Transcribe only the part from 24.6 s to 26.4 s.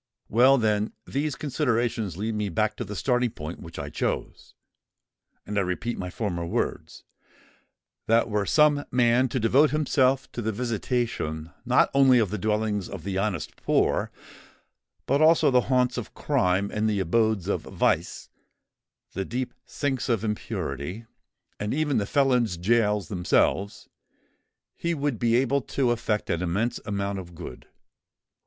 he would be able to effect